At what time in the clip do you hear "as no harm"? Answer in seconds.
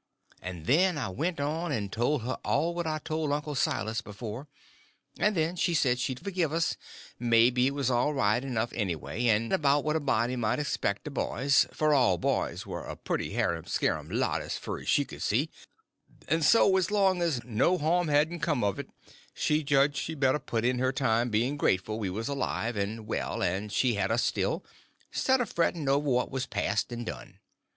17.21-18.07